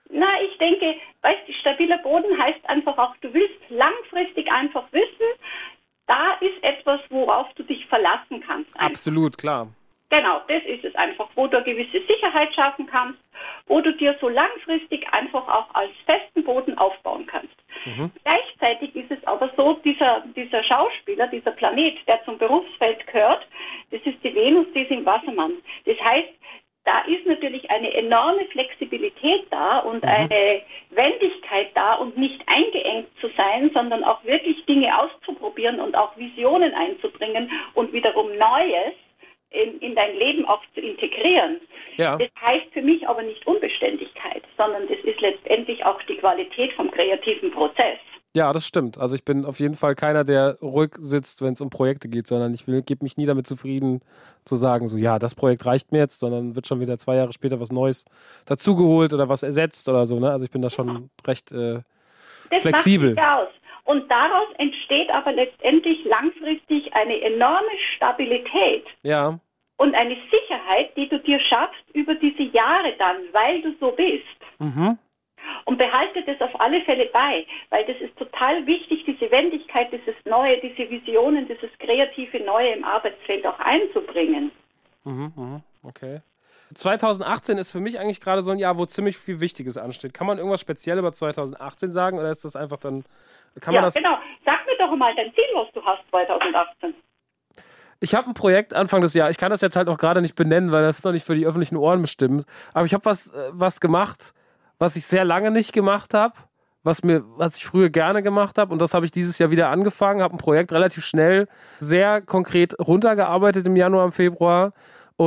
[0.08, 5.26] Na, ich denke, weißt du, stabiler Boden heißt einfach auch, du willst langfristig einfach wissen,
[6.06, 8.70] da ist etwas, worauf du dich verlassen kannst.
[8.74, 8.86] Einfach.
[8.86, 9.68] Absolut, klar.
[10.12, 13.18] Genau, das ist es einfach, wo du eine gewisse Sicherheit schaffen kannst,
[13.66, 17.54] wo du dir so langfristig einfach auch als festen Boden aufbauen kannst.
[17.86, 18.10] Mhm.
[18.22, 23.48] Gleichzeitig ist es aber so, dieser, dieser Schauspieler, dieser Planet, der zum Berufsfeld gehört,
[23.90, 25.54] das ist die Venus, die ist im Wassermann.
[25.86, 26.28] Das heißt,
[26.84, 30.10] da ist natürlich eine enorme Flexibilität da und mhm.
[30.10, 36.14] eine Wendigkeit da und nicht eingeengt zu sein, sondern auch wirklich Dinge auszuprobieren und auch
[36.18, 38.92] Visionen einzubringen und wiederum Neues
[39.52, 41.60] in, in dein Leben auch zu integrieren.
[41.96, 42.16] Ja.
[42.16, 46.90] Das heißt für mich aber nicht Unbeständigkeit, sondern das ist letztendlich auch die Qualität vom
[46.90, 47.98] kreativen Prozess.
[48.34, 48.96] Ja, das stimmt.
[48.96, 52.26] Also ich bin auf jeden Fall keiner, der ruhig sitzt, wenn es um Projekte geht,
[52.26, 54.00] sondern ich gebe mich nie damit zufrieden
[54.46, 57.34] zu sagen, so ja, das Projekt reicht mir jetzt, sondern wird schon wieder zwei Jahre
[57.34, 58.06] später was Neues
[58.46, 60.18] dazugeholt oder was ersetzt oder so.
[60.18, 60.30] Ne?
[60.30, 61.00] Also ich bin da schon ja.
[61.26, 61.80] recht äh,
[62.50, 63.14] das flexibel.
[63.14, 63.48] Macht aus.
[63.84, 68.86] Und daraus entsteht aber letztendlich langfristig eine enorme Stabilität.
[69.02, 69.38] Ja.
[69.76, 74.24] Und eine Sicherheit, die du dir schaffst über diese Jahre dann, weil du so bist.
[74.58, 74.98] Mhm.
[75.64, 80.14] Und behalte das auf alle Fälle bei, weil das ist total wichtig, diese Wendigkeit, dieses
[80.24, 84.52] Neue, diese Visionen, dieses kreative Neue im Arbeitsfeld auch einzubringen.
[85.02, 86.20] Mhm, mhm okay.
[86.74, 90.14] 2018 ist für mich eigentlich gerade so ein Jahr, wo ziemlich viel Wichtiges ansteht.
[90.14, 93.04] Kann man irgendwas speziell über 2018 sagen oder ist das einfach dann.
[93.60, 94.18] Kann ja, man das genau.
[94.44, 96.94] Sag mir doch mal dein Ziel, was du hast 2018.
[98.00, 99.32] Ich habe ein Projekt Anfang des Jahres.
[99.32, 101.36] Ich kann das jetzt halt auch gerade nicht benennen, weil das ist noch nicht für
[101.36, 102.46] die öffentlichen Ohren bestimmt.
[102.74, 104.34] Aber ich habe was, äh, was gemacht,
[104.78, 106.34] was ich sehr lange nicht gemacht habe,
[106.82, 108.72] was mir, was ich früher gerne gemacht habe.
[108.72, 110.22] Und das habe ich dieses Jahr wieder angefangen.
[110.22, 111.46] Habe ein Projekt relativ schnell,
[111.78, 114.72] sehr konkret runtergearbeitet im Januar, im Februar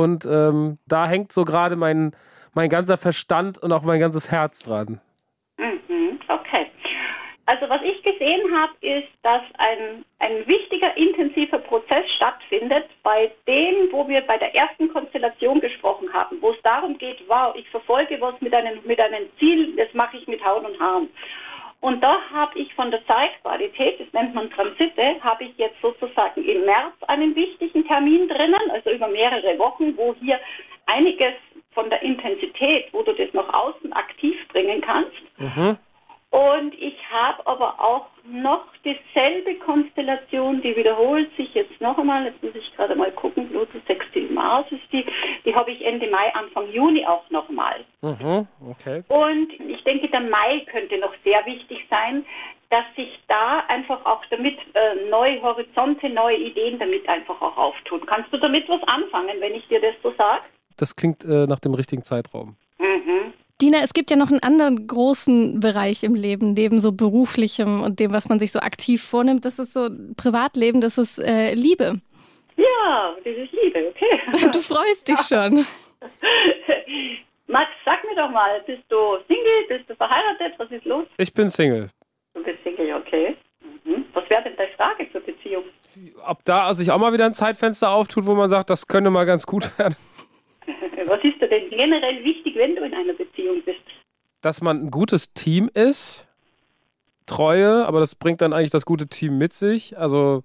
[0.02, 2.14] und ähm, da hängt so gerade mein,
[2.52, 5.00] mein ganzer Verstand und auch mein ganzes Herz dran.
[5.56, 6.66] Mhm, okay.
[7.46, 13.90] Also was ich gesehen habe, ist, dass ein, ein wichtiger, intensiver Prozess stattfindet bei dem,
[13.92, 18.20] wo wir bei der ersten Konstellation gesprochen haben, wo es darum geht, wow, ich verfolge
[18.20, 21.08] was mit einem, mit einem Ziel, das mache ich mit Haut und Haaren.
[21.80, 26.42] Und da habe ich von der Zeitqualität, das nennt man Transite, habe ich jetzt sozusagen
[26.44, 30.40] im März einen wichtigen Termin drinnen, also über mehrere Wochen, wo hier
[30.86, 31.34] einiges
[31.72, 35.12] von der Intensität, wo du das nach außen aktiv bringen kannst.
[35.38, 35.76] Mhm.
[36.30, 42.42] Und ich habe aber auch noch dieselbe Konstellation, die wiederholt sich jetzt noch einmal, jetzt
[42.42, 45.06] muss ich gerade mal gucken, Pluto Sextil Mars ist die,
[45.44, 47.84] die habe ich Ende Mai, Anfang Juni auch nochmal.
[48.02, 49.04] Mhm, okay.
[49.08, 52.26] Und ich denke, der Mai könnte noch sehr wichtig sein,
[52.70, 58.04] dass sich da einfach auch damit äh, neue Horizonte, neue Ideen damit einfach auch auftun.
[58.04, 60.42] Kannst du damit was anfangen, wenn ich dir das so sage?
[60.76, 62.56] Das klingt äh, nach dem richtigen Zeitraum.
[62.78, 63.32] Mhm.
[63.62, 68.00] Dina, es gibt ja noch einen anderen großen Bereich im Leben, neben so beruflichem und
[68.00, 69.46] dem, was man sich so aktiv vornimmt.
[69.46, 69.88] Das ist so
[70.18, 72.00] Privatleben, das ist äh, Liebe.
[72.56, 74.48] Ja, das ist Liebe, okay.
[74.52, 75.64] Du freust dich schon.
[77.46, 81.06] Max, sag mir doch mal, bist du Single, bist du verheiratet, was ist los?
[81.16, 81.88] Ich bin Single.
[82.34, 83.36] Du bist Single, okay.
[83.84, 84.04] Mhm.
[84.12, 85.64] Was wäre denn deine Frage zur Beziehung?
[86.26, 89.24] Ob da sich auch mal wieder ein Zeitfenster auftut, wo man sagt, das könnte mal
[89.24, 89.96] ganz gut werden.
[91.06, 93.80] Was ist dir denn generell wichtig, wenn du in einer Beziehung bist?
[94.40, 96.26] Dass man ein gutes Team ist,
[97.26, 99.98] Treue, aber das bringt dann eigentlich das gute Team mit sich.
[99.98, 100.44] Also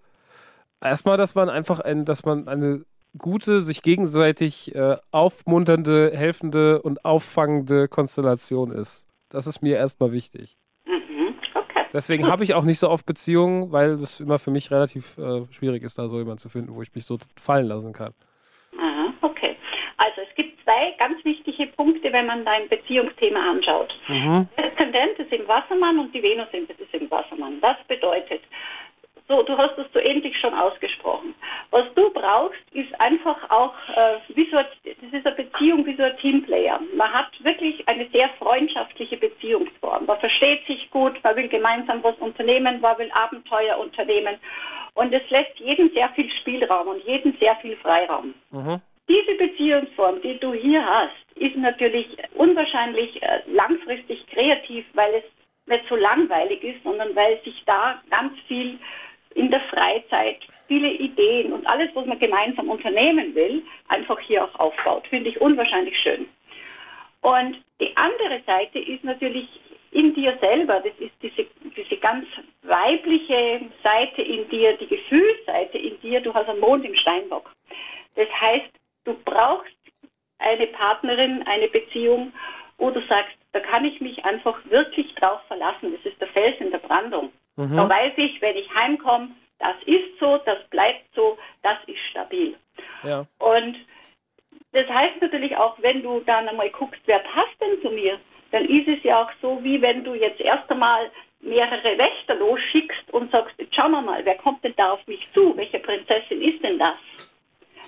[0.81, 2.83] erstmal, dass man einfach ein, dass man eine
[3.17, 9.05] gute, sich gegenseitig äh, aufmunternde, helfende und auffangende Konstellation ist.
[9.29, 10.57] Das ist mir erstmal wichtig.
[10.85, 11.35] Mhm.
[11.53, 11.85] Okay.
[11.93, 15.45] Deswegen habe ich auch nicht so oft Beziehungen, weil es immer für mich relativ äh,
[15.51, 18.13] schwierig ist, da so jemanden zu finden, wo ich mich so fallen lassen kann.
[18.79, 19.57] Aha, okay.
[19.97, 23.95] Also es gibt zwei ganz wichtige Punkte, wenn man dein Beziehungsthema anschaut.
[24.07, 24.47] Mhm.
[24.57, 27.59] Der Aszendent ist im Wassermann und die Venus ist im Wassermann.
[27.61, 28.41] Das bedeutet,
[29.31, 31.33] so, du hast es so ähnlich schon ausgesprochen.
[31.69, 36.03] Was du brauchst, ist einfach auch, äh, wie so, das ist eine Beziehung wie so
[36.03, 36.81] ein Teamplayer.
[36.95, 40.05] Man hat wirklich eine sehr freundschaftliche Beziehungsform.
[40.05, 44.35] Man versteht sich gut, man will gemeinsam was unternehmen, man will Abenteuer unternehmen.
[44.95, 48.33] Und es lässt jedem sehr viel Spielraum und jedem sehr viel Freiraum.
[48.51, 48.81] Mhm.
[49.11, 55.23] Diese Beziehungsform, die du hier hast, ist natürlich unwahrscheinlich äh, langfristig kreativ, weil es
[55.65, 58.79] nicht so langweilig ist, sondern weil sich da ganz viel
[59.35, 60.37] in der Freizeit,
[60.69, 65.05] viele Ideen und alles, was man gemeinsam unternehmen will, einfach hier auch aufbaut.
[65.07, 66.29] Finde ich unwahrscheinlich schön.
[67.19, 69.49] Und die andere Seite ist natürlich
[69.91, 72.25] in dir selber, das ist diese, diese ganz
[72.61, 77.51] weibliche Seite in dir, die Gefühlsseite in dir, du hast einen Mond im Steinbock.
[78.15, 78.71] Das heißt,
[79.03, 79.75] du brauchst
[80.39, 82.33] eine Partnerin, eine Beziehung,
[82.77, 85.93] wo du sagst, da kann ich mich einfach wirklich drauf verlassen.
[85.93, 87.31] Das ist der Fels in der Brandung.
[87.57, 87.75] Mhm.
[87.75, 92.55] Da weiß ich, wenn ich heimkomme, das ist so, das bleibt so, das ist stabil.
[93.03, 93.25] Ja.
[93.37, 93.77] Und
[94.71, 98.19] das heißt natürlich auch, wenn du dann einmal guckst, wer passt denn zu mir,
[98.51, 101.11] dann ist es ja auch so, wie wenn du jetzt erst einmal
[101.41, 105.27] mehrere Wächter losschickst und sagst, jetzt schauen wir mal, wer kommt denn da auf mich
[105.33, 105.55] zu?
[105.57, 106.95] Welche Prinzessin ist denn das?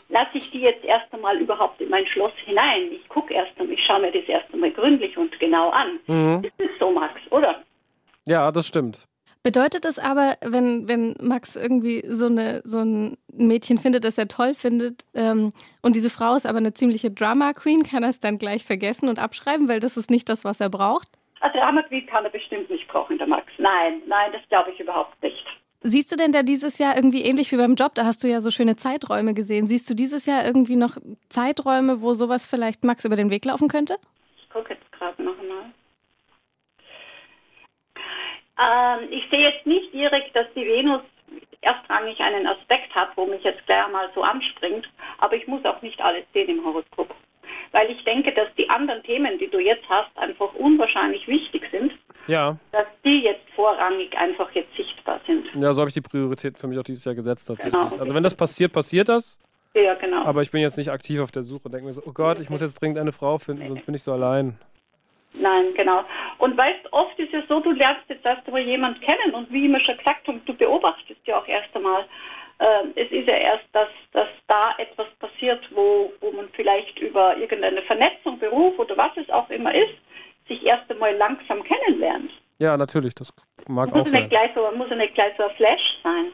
[0.09, 2.91] Lasse ich die jetzt erst einmal überhaupt in mein Schloss hinein?
[2.91, 5.99] Ich gucke erst einmal, ich schaue mir das erst einmal gründlich und genau an.
[6.07, 6.43] Mhm.
[6.43, 7.63] Das ist so, Max, oder?
[8.25, 9.07] Ja, das stimmt.
[9.43, 14.29] Bedeutet es aber, wenn, wenn Max irgendwie so, eine, so ein Mädchen findet, das er
[14.29, 18.21] toll findet, ähm, und diese Frau ist aber eine ziemliche Drama Queen, kann er es
[18.21, 21.09] dann gleich vergessen und abschreiben, weil das ist nicht das, was er braucht?
[21.41, 23.47] Also Drama Queen kann er bestimmt nicht brauchen, der Max.
[23.57, 25.45] Nein, nein, das glaube ich überhaupt nicht.
[25.85, 27.93] Siehst du denn da dieses Jahr irgendwie ähnlich wie beim Job?
[27.95, 29.67] Da hast du ja so schöne Zeiträume gesehen.
[29.67, 30.95] Siehst du dieses Jahr irgendwie noch
[31.27, 33.97] Zeiträume, wo sowas vielleicht Max über den Weg laufen könnte?
[34.37, 35.65] Ich gucke jetzt gerade noch einmal.
[39.01, 41.01] Ähm, ich sehe jetzt nicht direkt, dass die Venus
[41.59, 45.81] erstrangig einen Aspekt hat, wo mich jetzt gleich mal so anspringt, aber ich muss auch
[45.81, 47.13] nicht alles sehen im Horoskop.
[47.73, 51.93] Weil ich denke, dass die anderen Themen, die du jetzt hast, einfach unwahrscheinlich wichtig sind,
[52.27, 52.57] Ja.
[52.71, 55.45] dass die jetzt vorrangig einfach jetzt sichtbar sind.
[55.55, 57.73] Ja, so habe ich die Priorität für mich auch dieses Jahr gesetzt tatsächlich.
[57.73, 57.95] Genau.
[57.97, 59.39] Also wenn das passiert, passiert das.
[59.73, 60.23] Ja, genau.
[60.23, 62.39] Aber ich bin jetzt nicht aktiv auf der Suche und denke mir so, oh Gott,
[62.39, 64.57] ich muss jetzt dringend eine Frau finden, sonst bin ich so allein.
[65.33, 66.03] Nein, genau.
[66.37, 69.65] Und weißt, oft ist es so, du lernst jetzt erst einmal jemand kennen und wie
[69.65, 72.05] immer schon gesagt haben, du beobachtest ja auch erst einmal.
[72.59, 77.35] Äh, es ist ja erst, dass, dass da etwas passiert, wo, wo man vielleicht über
[77.35, 79.95] irgendeine Vernetzung, Beruf oder was es auch immer ist,
[80.47, 82.31] sich erst einmal langsam kennenlernt.
[82.59, 83.33] Ja, natürlich, das
[83.67, 84.21] mag auch Muss ja sein.
[84.21, 86.25] nicht gleich so, muss ja nicht gleich so ein Flash sein.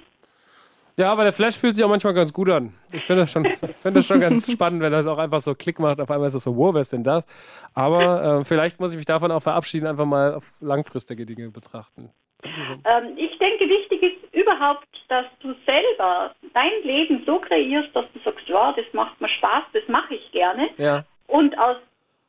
[0.98, 2.74] Ja, aber der Flash fühlt sich auch manchmal ganz gut an.
[2.92, 3.46] Ich finde das schon,
[3.82, 6.02] finde das schon ganz spannend, wenn das auch einfach so Klick macht.
[6.02, 7.26] Auf einmal ist das so, wow, wer ist denn das?
[7.74, 12.10] Aber äh, vielleicht muss ich mich davon auch verabschieden, einfach mal auf langfristige Dinge betrachten.
[12.44, 18.20] Ähm, ich denke, wichtig ist überhaupt, dass du selber dein Leben so kreierst, dass du
[18.24, 20.70] sagst, ja, das macht mir Spaß, das mache ich gerne.
[20.78, 21.78] Ja, und aus,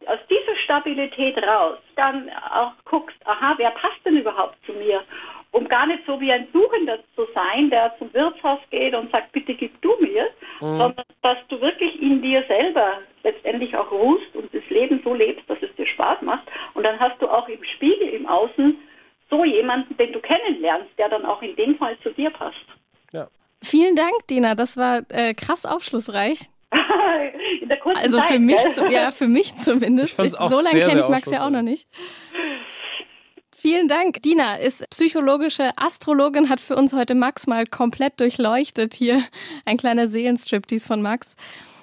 [0.06, 5.02] aus dieser Stabilität raus dann auch guckst, aha, wer passt denn überhaupt zu mir?
[5.52, 9.32] Um gar nicht so wie ein Suchender zu sein, der zum Wirtshaus geht und sagt,
[9.32, 10.28] bitte gib du mir,
[10.60, 15.48] sondern dass du wirklich in dir selber letztendlich auch ruhst und das Leben so lebst,
[15.50, 16.44] dass es dir Spaß macht.
[16.74, 18.76] Und dann hast du auch im Spiegel, im Außen,
[19.28, 22.66] so jemanden, den du kennenlernst, der dann auch in dem Fall zu dir passt.
[23.12, 23.28] ja.
[23.62, 24.54] Vielen Dank, Dina.
[24.54, 26.48] Das war äh, krass aufschlussreich.
[27.60, 28.72] in der kurzen Also Zeit, für mich, gell?
[28.72, 30.20] zu, ja, für mich zumindest.
[30.20, 31.86] Ich so lange kenne ich Max ja auch noch nicht.
[33.62, 34.22] Vielen Dank.
[34.22, 38.94] Dina ist psychologische Astrologin, hat für uns heute Max mal komplett durchleuchtet.
[38.94, 39.22] Hier
[39.66, 41.36] ein kleiner Seelenstriptease von Max.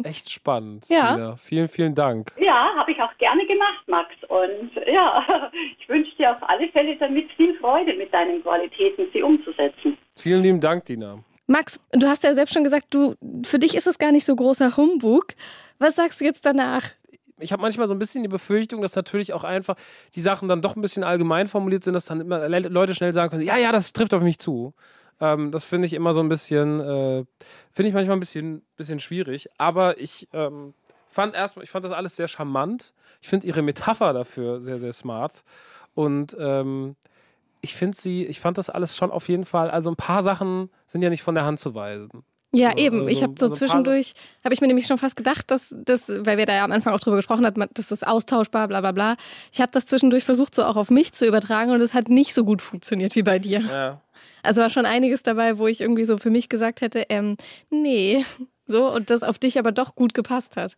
[0.03, 0.85] Echt spannend.
[0.87, 1.13] Ja.
[1.13, 1.35] Lina.
[1.35, 2.31] Vielen, vielen Dank.
[2.39, 4.09] Ja, habe ich auch gerne gemacht, Max.
[4.27, 9.21] Und ja, ich wünsche dir auf alle Fälle damit viel Freude mit deinen Qualitäten, sie
[9.21, 9.99] umzusetzen.
[10.15, 11.19] Vielen lieben Dank, Dina.
[11.47, 14.35] Max, du hast ja selbst schon gesagt, du, für dich ist es gar nicht so
[14.35, 15.27] großer Humbug.
[15.79, 16.83] Was sagst du jetzt danach?
[17.39, 19.75] ich habe manchmal so ein bisschen die Befürchtung, dass natürlich auch einfach
[20.15, 23.13] die Sachen dann doch ein bisschen allgemein formuliert sind, dass dann immer Le- Leute schnell
[23.13, 24.73] sagen können, ja, ja, das trifft auf mich zu.
[25.19, 27.25] Ähm, das finde ich immer so ein bisschen, äh,
[27.71, 29.49] finde ich manchmal ein bisschen, bisschen schwierig.
[29.59, 30.73] Aber ich ähm,
[31.07, 32.93] fand erstmal, ich fand das alles sehr charmant.
[33.21, 35.43] Ich finde ihre Metapher dafür sehr, sehr smart.
[35.93, 36.95] Und ähm,
[37.61, 40.69] ich finde sie, ich fand das alles schon auf jeden Fall, also ein paar Sachen
[40.87, 42.23] sind ja nicht von der Hand zu weisen.
[42.53, 43.07] Ja, Also, eben.
[43.09, 46.07] Ich also- habe so paar- zwischendurch, habe ich mir nämlich schon fast gedacht, dass das,
[46.07, 47.43] weil wir da ja am Anfang auch drüber gesprochen
[47.73, 49.15] dass das austauschbar, bla bla bla.
[49.51, 52.33] Ich habe das zwischendurch versucht, so auch auf mich zu übertragen und es hat nicht
[52.33, 53.59] so gut funktioniert wie bei dir.
[53.59, 54.01] Ja.
[54.43, 57.35] Also war schon einiges dabei, wo ich irgendwie so für mich gesagt hätte, ähm,
[57.69, 58.23] nee.
[58.69, 60.77] So, und das auf dich aber doch gut gepasst hat.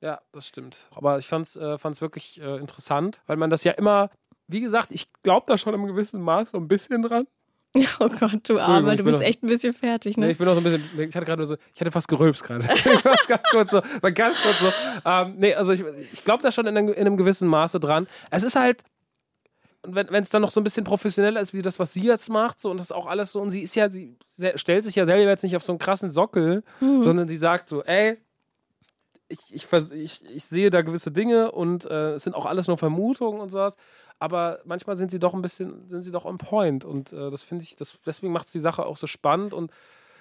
[0.00, 0.86] Ja, das stimmt.
[0.94, 4.10] Aber ich fand's, äh, fand's wirklich äh, interessant, weil man das ja immer,
[4.48, 7.26] wie gesagt, ich glaube da schon im gewissen Maß so ein bisschen dran.
[8.00, 10.32] Oh Gott, du Armer, ich du bist doch- echt ein bisschen fertig, Nee, ne?
[10.32, 12.42] ich bin auch so ein bisschen, ich hatte gerade nur so, ich hatte fast gerülpst
[12.42, 12.64] gerade.
[13.28, 14.72] ganz kurz so, war ganz kurz so.
[15.04, 18.06] Ähm, nee, also ich, ich glaube da schon in einem, in einem gewissen Maße dran.
[18.30, 18.82] Es ist halt,
[19.82, 22.60] wenn es dann noch so ein bisschen professioneller ist, wie das, was sie jetzt macht,
[22.60, 24.16] so und das auch alles so, und sie ist ja, sie
[24.56, 27.02] stellt sich ja selber jetzt nicht auf so einen krassen Sockel, mhm.
[27.02, 28.16] sondern sie sagt so, ey,
[29.28, 32.78] ich, ich, ich, ich sehe da gewisse Dinge und äh, es sind auch alles nur
[32.78, 33.76] Vermutungen und sowas.
[34.18, 36.84] Aber manchmal sind sie doch ein bisschen, sind sie doch on point.
[36.84, 39.52] Und äh, das finde ich, das, deswegen macht es die Sache auch so spannend.
[39.52, 39.70] Und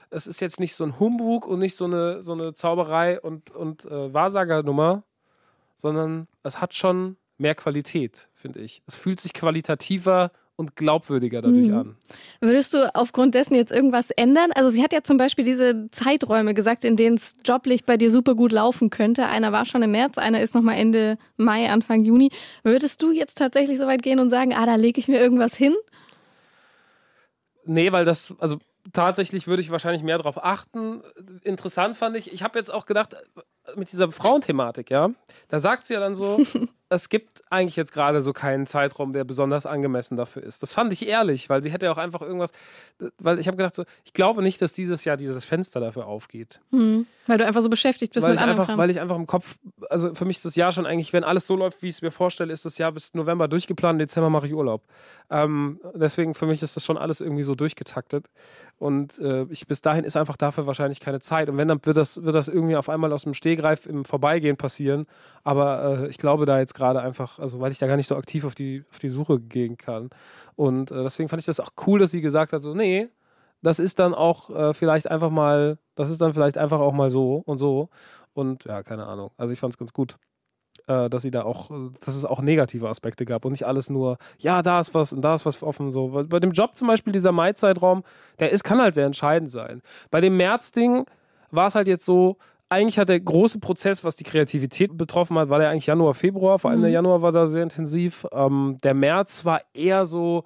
[0.10, 3.52] es ist jetzt nicht so ein Humbug und nicht so eine, so eine Zauberei und,
[3.52, 5.04] und äh, Wahrsagernummer,
[5.78, 8.82] sondern es hat schon mehr Qualität, finde ich.
[8.88, 11.78] Es fühlt sich qualitativer und glaubwürdiger dadurch mhm.
[11.78, 11.96] an.
[12.40, 14.52] Würdest du aufgrund dessen jetzt irgendwas ändern?
[14.54, 18.10] Also sie hat ja zum Beispiel diese Zeiträume gesagt, in denen es joblich bei dir
[18.10, 19.26] super gut laufen könnte.
[19.28, 22.30] Einer war schon im März, einer ist nochmal Ende Mai, Anfang Juni.
[22.64, 25.56] Würdest du jetzt tatsächlich so weit gehen und sagen, ah, da lege ich mir irgendwas
[25.56, 25.76] hin?
[27.66, 28.60] Nee, weil das, also
[28.94, 31.02] tatsächlich würde ich wahrscheinlich mehr darauf achten.
[31.44, 33.16] Interessant fand ich, ich habe jetzt auch gedacht,
[33.76, 35.10] mit dieser Frauenthematik, ja,
[35.48, 36.40] da sagt sie ja dann so,
[36.90, 40.62] es gibt eigentlich jetzt gerade so keinen Zeitraum, der besonders angemessen dafür ist.
[40.62, 42.52] Das fand ich ehrlich, weil sie hätte ja auch einfach irgendwas,
[43.18, 46.60] weil ich habe gedacht so, ich glaube nicht, dass dieses Jahr dieses Fenster dafür aufgeht.
[46.72, 49.28] Hm, weil du einfach so beschäftigt bist weil mit ich einfach, Weil ich einfach im
[49.28, 49.56] Kopf,
[49.90, 52.02] also für mich ist das Jahr schon eigentlich, wenn alles so läuft, wie ich es
[52.02, 54.84] mir vorstelle, ist das Jahr bis November durchgeplant, Dezember mache ich Urlaub.
[55.30, 58.28] Ähm, deswegen für mich ist das schon alles irgendwie so durchgetaktet.
[58.78, 61.50] Und äh, ich, bis dahin ist einfach dafür wahrscheinlich keine Zeit.
[61.50, 64.58] Und wenn, dann wird das, wird das irgendwie auf einmal aus dem Stehgreif im Vorbeigehen
[64.58, 65.06] passieren.
[65.44, 68.16] Aber äh, ich glaube da jetzt gerade einfach, also weil ich da gar nicht so
[68.16, 70.10] aktiv auf die, auf die Suche gehen kann.
[70.56, 73.10] Und äh, deswegen fand ich das auch cool, dass sie gesagt hat, so, nee,
[73.62, 77.10] das ist dann auch äh, vielleicht einfach mal, das ist dann vielleicht einfach auch mal
[77.10, 77.90] so und so.
[78.36, 79.32] Und ja, keine Ahnung.
[79.38, 80.18] Also ich fand es ganz gut
[80.88, 81.72] äh, dass sie da auch,
[82.06, 85.22] dass es auch negative Aspekte gab und nicht alles nur, ja, da ist was und
[85.22, 85.92] da ist was offen.
[85.92, 86.26] So.
[86.28, 88.04] Bei dem Job zum Beispiel, dieser Mai-Zeitraum,
[88.40, 89.82] der ist, kann halt sehr entscheidend sein.
[90.12, 91.06] Bei dem März-Ding
[91.52, 92.38] war es halt jetzt so,
[92.70, 96.60] eigentlich hat der große Prozess, was die Kreativität betroffen hat, war der eigentlich Januar, Februar.
[96.60, 96.86] Vor allem mhm.
[96.86, 98.26] der Januar war da sehr intensiv.
[98.32, 100.44] Ähm, der März war eher so,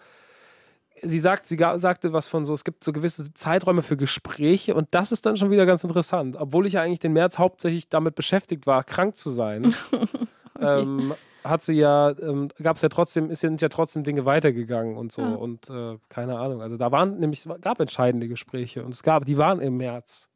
[1.03, 4.88] sie sagt, sie sagte was von so, es gibt so gewisse Zeiträume für Gespräche und
[4.91, 6.35] das ist dann schon wieder ganz interessant.
[6.38, 9.73] Obwohl ich ja eigentlich den März hauptsächlich damit beschäftigt war, krank zu sein,
[10.62, 15.12] ähm, hat sie ja, ähm, gab es ja trotzdem, sind ja trotzdem Dinge weitergegangen und
[15.12, 15.33] so ja.
[15.33, 16.62] und äh, keine Ahnung.
[16.62, 20.29] Also da waren nämlich, gab entscheidende Gespräche und es gab, die waren im März.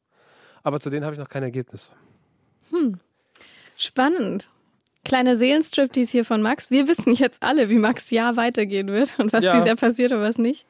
[0.64, 1.92] Aber zu denen habe ich noch kein Ergebnis.
[2.70, 3.00] Hm.
[3.76, 4.50] Spannend.
[5.06, 6.72] Kleiner Seelenstrip, dies hier von Max.
[6.72, 9.52] Wir wissen jetzt alle, wie Max Jahr weitergehen wird und was ja.
[9.52, 10.66] dieses Jahr passiert und was nicht.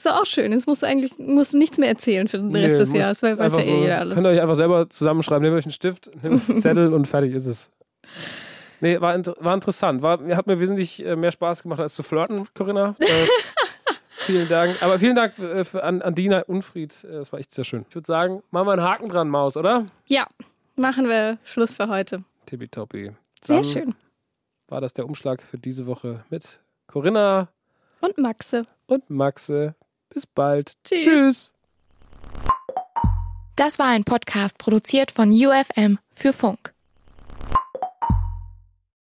[0.00, 0.50] Ist doch auch schön.
[0.52, 3.22] Jetzt musst du eigentlich musst du nichts mehr erzählen für den Rest nee, des Jahres,
[3.22, 4.14] weil weiß ja eh jeder alles.
[4.14, 7.34] Könnt ihr euch einfach selber zusammenschreiben, nehmt euch einen Stift, nehmt einen Zettel und fertig
[7.34, 7.70] ist es.
[8.80, 10.00] Nee, war, war interessant.
[10.00, 12.96] War, hat mir wesentlich äh, mehr Spaß gemacht als zu flirten, Corinna.
[12.98, 13.06] Äh,
[14.10, 14.82] vielen Dank.
[14.82, 17.04] Aber vielen Dank äh, für, an, an Dina Unfried.
[17.04, 17.84] Äh, das war echt sehr schön.
[17.86, 19.84] Ich würde sagen, machen wir einen Haken dran, Maus, oder?
[20.06, 20.26] Ja,
[20.76, 22.24] machen wir Schluss für heute.
[22.46, 23.10] Tippitoppi.
[23.44, 23.94] Sehr schön.
[24.68, 27.48] War das der Umschlag für diese Woche mit Corinna
[28.00, 28.66] und Maxe.
[28.86, 29.74] Und Maxe.
[30.08, 30.74] Bis bald.
[30.84, 31.04] Tschüss.
[31.04, 31.52] Tschüss.
[33.56, 36.72] Das war ein Podcast produziert von UFM für Funk.